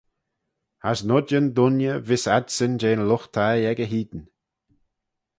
[0.89, 4.21] As noidjyn dooinney vees adsyn jeh'n lught-thie echey hene.